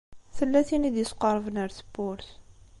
[0.37, 2.27] Tella tin i d-isqeṛben ar tewwurt.